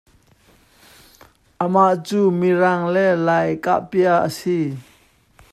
Amah 1.63 1.93
cu 2.07 2.19
Mirang 2.39 2.83
le 2.93 3.05
Lai 3.25 3.49
kahpia 3.65 4.13
a 4.27 4.29
si. 4.37 4.57